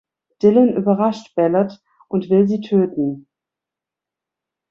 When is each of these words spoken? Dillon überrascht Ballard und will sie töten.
Dillon 0.41 0.73
überrascht 0.77 1.35
Ballard 1.35 1.79
und 2.07 2.31
will 2.31 2.47
sie 2.47 2.59
töten. 2.61 3.27